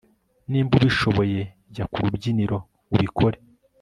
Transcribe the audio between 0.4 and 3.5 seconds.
nimba ubishoboye jya kurubyiniro ubikore